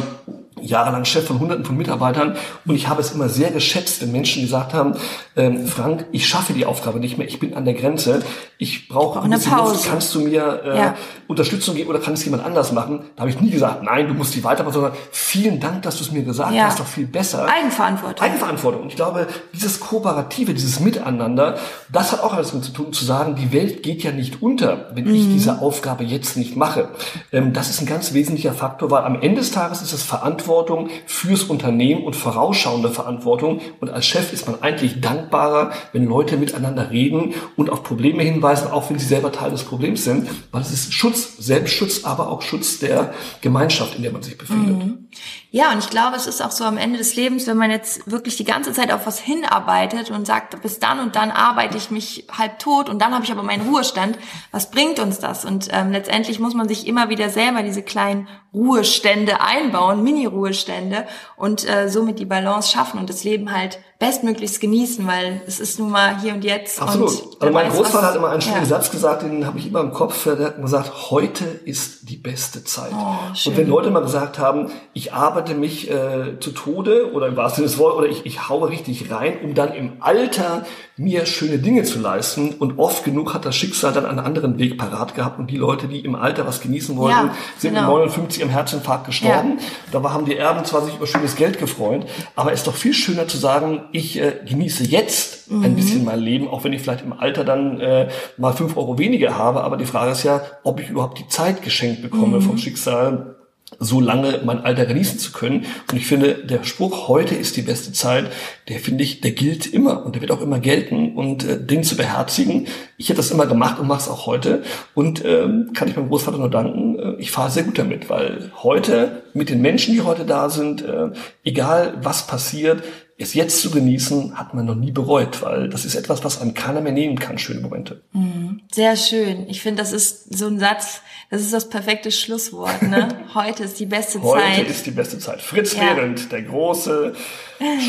[0.61, 4.43] jahrelang Chef von Hunderten von Mitarbeitern und ich habe es immer sehr geschätzt, wenn Menschen
[4.43, 4.95] gesagt haben,
[5.37, 8.23] ähm, Frank, ich schaffe die Aufgabe nicht mehr, ich bin an der Grenze,
[8.57, 9.75] ich brauche eine Pause.
[9.75, 10.95] Luft, kannst du mir äh, ja.
[11.27, 13.05] Unterstützung geben oder kann es jemand anders machen?
[13.17, 16.05] Da habe ich nie gesagt, nein, du musst die weitermachen, sondern vielen Dank, dass du
[16.05, 16.65] es mir gesagt ja.
[16.65, 17.47] hast, doch viel besser.
[17.47, 18.25] Eigenverantwortung.
[18.25, 18.83] Eigenverantwortung.
[18.83, 21.59] Und ich glaube, dieses Kooperative, dieses Miteinander,
[21.91, 24.91] das hat auch alles damit zu tun, zu sagen, die Welt geht ja nicht unter,
[24.95, 25.15] wenn mhm.
[25.15, 26.89] ich diese Aufgabe jetzt nicht mache.
[27.31, 30.46] Ähm, das ist ein ganz wesentlicher Faktor, weil am Ende des Tages ist es Verantwortung
[30.47, 33.61] Verantwortung fürs Unternehmen und vorausschauende Verantwortung.
[33.81, 38.71] Und als Chef ist man eigentlich dankbarer, wenn Leute miteinander reden und auf Probleme hinweisen,
[38.71, 42.43] auch wenn sie selber Teil des Problems sind, weil es ist Schutz, Selbstschutz, aber auch
[42.43, 44.79] Schutz der Gemeinschaft, in der man sich befindet.
[44.79, 45.06] Mhm.
[45.51, 48.11] Ja, und ich glaube, es ist auch so am Ende des Lebens, wenn man jetzt
[48.11, 51.91] wirklich die ganze Zeit auf was hinarbeitet und sagt, bis dann und dann arbeite ich
[51.91, 54.19] mich halb tot und dann habe ich aber meinen Ruhestand.
[54.51, 55.45] Was bringt uns das?
[55.45, 61.69] Und ähm, letztendlich muss man sich immer wieder selber diese kleinen Ruhestände einbauen, Mini-Ruhestände und
[61.69, 65.91] äh, somit die Balance schaffen und das Leben halt bestmöglichst genießen, weil es ist nun
[65.91, 66.83] mal hier und jetzt.
[66.83, 67.11] Absolut.
[67.11, 68.67] Und also mein Großvater hat immer einen schönen ja.
[68.67, 70.25] Satz gesagt, den habe ich immer im Kopf.
[70.25, 72.93] Der hat gesagt, heute ist die beste Zeit.
[72.93, 77.37] Oh, und wenn Leute mal gesagt haben, ich arbeite mich äh, zu Tode oder im
[77.37, 80.67] wahrsten Sinne des Wortes, oder ich, ich haue richtig rein, um dann im Alter
[80.99, 82.53] mir schöne Dinge zu leisten.
[82.59, 85.39] Und oft genug hat das Schicksal dann einen anderen Weg parat gehabt.
[85.39, 87.99] Und die Leute, die im Alter was genießen wollten, ja, sind genau.
[87.99, 89.59] mit 59 im Herzinfarkt gestorben.
[89.93, 90.01] Ja.
[90.01, 92.93] Da haben die Erben zwar sich über schönes Geld gefreut, aber es ist doch viel
[92.93, 95.65] schöner zu sagen, ich äh, genieße jetzt mhm.
[95.65, 98.99] ein bisschen mein Leben, auch wenn ich vielleicht im Alter dann äh, mal fünf Euro
[98.99, 99.63] weniger habe.
[99.63, 102.43] Aber die Frage ist ja, ob ich überhaupt die Zeit geschenkt bekomme mhm.
[102.43, 103.37] vom Schicksal,
[103.81, 105.67] so lange mein Alter genießen zu können.
[105.91, 108.31] Und ich finde, der Spruch, heute ist die beste Zeit,
[108.69, 111.83] der finde ich, der gilt immer und der wird auch immer gelten und äh, Dinge
[111.83, 112.69] zu beherzigen.
[112.97, 114.63] Ich hätte das immer gemacht und mache es auch heute.
[114.95, 118.53] Und ähm, kann ich meinem Großvater nur danken, äh, ich fahre sehr gut damit, weil
[118.63, 121.11] heute mit den Menschen, die heute da sind, äh,
[121.45, 122.83] egal was passiert,
[123.19, 126.53] es jetzt zu genießen, hat man noch nie bereut, weil das ist etwas, was einem
[126.53, 128.03] keiner mehr nehmen kann, schöne Momente.
[128.13, 128.61] Mhm.
[128.73, 129.49] Sehr schön.
[129.49, 131.01] Ich finde, das ist so ein Satz,
[131.31, 132.83] das ist das perfekte Schlusswort.
[132.83, 133.09] Ne?
[133.35, 134.59] Heute ist die beste Heute Zeit.
[134.59, 135.41] Heute ist die beste Zeit.
[135.41, 135.95] Fritz ja.
[135.95, 137.15] Behrendt, der große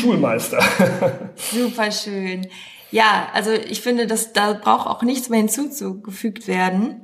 [0.00, 0.62] Schulmeister.
[1.36, 2.48] Super schön.
[2.90, 7.02] Ja, also ich finde, dass da braucht auch nichts mehr hinzugefügt werden.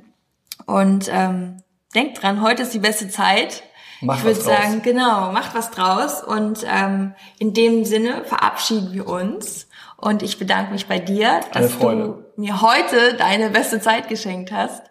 [0.65, 1.57] Und ähm,
[1.93, 3.61] denkt dran, heute ist die beste Zeit.
[4.05, 6.23] Macht ich würde sagen, genau, macht was draus.
[6.23, 9.67] Und ähm, in dem Sinne verabschieden wir uns.
[9.97, 14.83] Und ich bedanke mich bei dir, dass du mir heute deine beste Zeit geschenkt hast.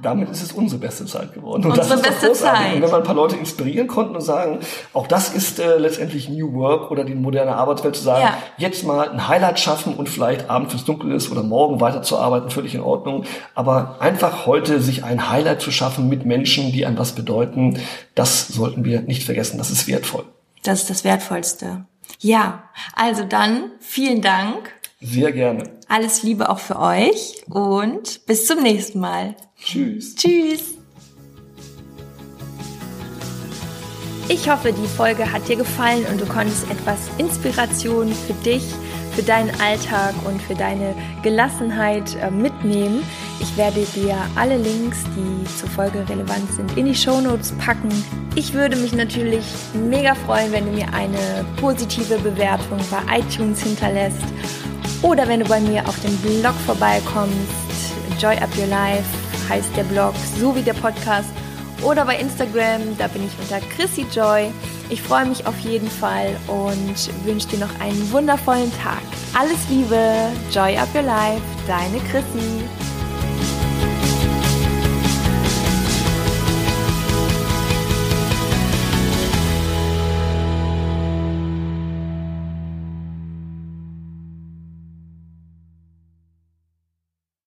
[0.00, 1.64] Damit ist es unsere beste Zeit geworden.
[1.64, 2.74] Und unsere beste Zeit.
[2.74, 4.60] Und wenn wir ein paar Leute inspirieren konnten und sagen,
[4.92, 8.38] auch das ist äh, letztendlich New Work oder die moderne Arbeitswelt zu sagen, ja.
[8.56, 12.74] jetzt mal ein Highlight schaffen und vielleicht abends, es dunkel ist oder morgen weiterzuarbeiten, völlig
[12.74, 13.24] in Ordnung.
[13.54, 17.78] Aber einfach heute sich ein Highlight zu schaffen mit Menschen, die einem was bedeuten,
[18.14, 19.58] das sollten wir nicht vergessen.
[19.58, 20.24] Das ist wertvoll.
[20.62, 21.86] Das ist das Wertvollste.
[22.18, 24.72] Ja, also dann vielen Dank.
[25.00, 25.78] Sehr gerne.
[25.88, 29.36] Alles Liebe auch für euch und bis zum nächsten Mal.
[29.62, 30.14] Tschüss.
[30.14, 30.74] Tschüss.
[34.28, 38.64] Ich hoffe, die Folge hat dir gefallen und du konntest etwas Inspiration für dich
[39.16, 43.02] für deinen Alltag und für deine Gelassenheit äh, mitnehmen.
[43.40, 47.88] Ich werde dir alle Links, die zur Folge relevant sind, in die Show Notes packen.
[48.34, 54.22] Ich würde mich natürlich mega freuen, wenn du mir eine positive Bewertung bei iTunes hinterlässt
[55.06, 57.32] oder wenn du bei mir auf dem Blog vorbeikommst.
[58.18, 59.04] Joy Up Your Life
[59.48, 61.28] heißt der Blog, so wie der Podcast
[61.82, 64.50] oder bei Instagram, da bin ich unter Chrissy Joy.
[64.88, 69.02] Ich freue mich auf jeden Fall und wünsche dir noch einen wundervollen Tag.
[69.38, 72.85] Alles Liebe, Joy Up Your Life, deine Chrissy.